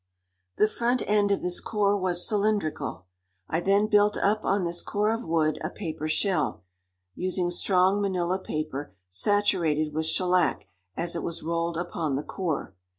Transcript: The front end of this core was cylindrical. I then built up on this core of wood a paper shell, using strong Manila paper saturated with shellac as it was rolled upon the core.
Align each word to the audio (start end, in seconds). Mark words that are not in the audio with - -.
The 0.57 0.67
front 0.67 1.03
end 1.05 1.31
of 1.31 1.43
this 1.43 1.59
core 1.59 1.95
was 1.95 2.27
cylindrical. 2.27 3.05
I 3.47 3.59
then 3.59 3.85
built 3.85 4.17
up 4.17 4.43
on 4.43 4.63
this 4.63 4.81
core 4.81 5.11
of 5.13 5.21
wood 5.23 5.59
a 5.63 5.69
paper 5.69 6.07
shell, 6.07 6.63
using 7.13 7.51
strong 7.51 8.01
Manila 8.01 8.39
paper 8.39 8.95
saturated 9.11 9.93
with 9.93 10.07
shellac 10.07 10.67
as 10.97 11.15
it 11.15 11.21
was 11.21 11.43
rolled 11.43 11.77
upon 11.77 12.15
the 12.15 12.23
core. 12.23 12.73